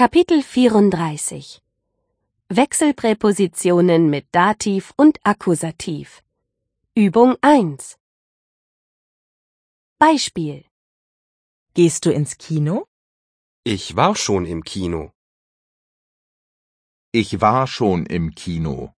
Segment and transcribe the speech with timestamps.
[0.00, 1.60] Kapitel 34
[2.48, 6.22] Wechselpräpositionen mit Dativ und Akkusativ
[6.94, 7.98] Übung 1
[9.98, 10.64] Beispiel
[11.74, 12.86] Gehst du ins Kino?
[13.62, 15.12] Ich war schon im Kino.
[17.12, 18.94] Ich war schon im Kino.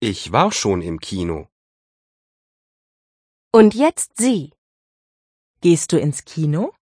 [0.00, 1.48] Ich war schon im Kino.
[3.52, 4.54] Und jetzt Sie.
[5.60, 6.72] Gehst du ins Kino?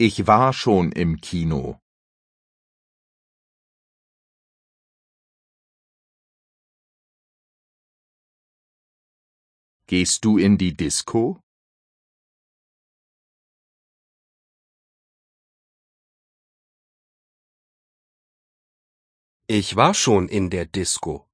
[0.00, 1.80] Ich war schon im Kino.
[9.88, 11.40] Gehst du in die Disco?
[19.48, 21.27] Ich war schon in der Disco.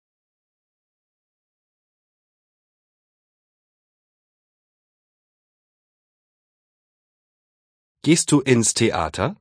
[8.07, 9.41] Gehst du ins Theater?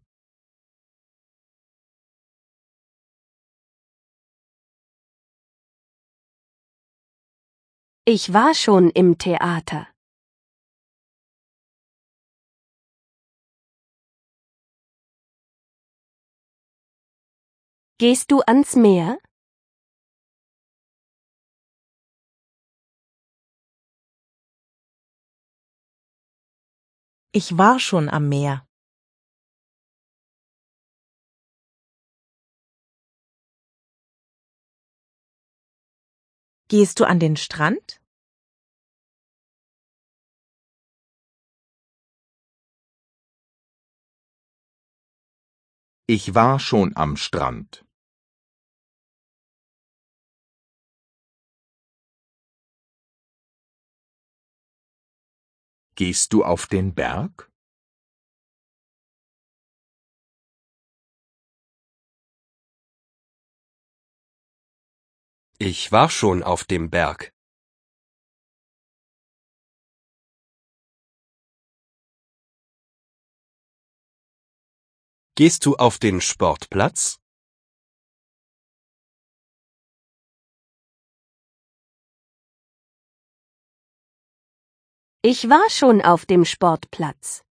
[8.05, 9.89] Ich war schon im Theater.
[17.97, 19.19] Gehst du ans Meer?
[27.35, 28.63] Ich war schon am Meer.
[36.67, 37.99] Gehst du an den Strand?
[46.05, 47.83] Ich war schon am Strand.
[55.95, 57.51] Gehst du auf den Berg?
[65.59, 67.31] Ich war schon auf dem Berg.
[75.35, 77.22] Gehst du auf den Sportplatz?
[85.25, 87.45] Ich war schon auf dem Sportplatz.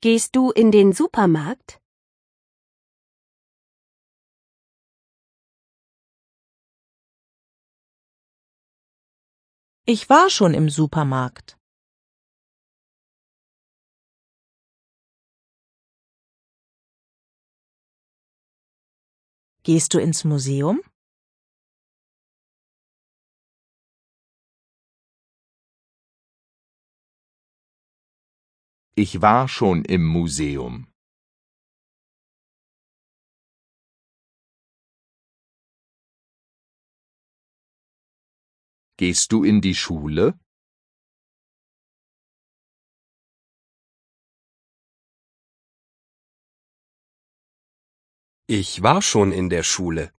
[0.00, 1.80] Gehst du in den Supermarkt?
[9.86, 11.58] Ich war schon im Supermarkt.
[19.66, 20.82] Gehst du ins Museum?
[28.94, 30.92] Ich war schon im Museum.
[38.98, 40.38] Gehst du in die Schule?
[48.46, 50.10] Ich war schon in der Schule.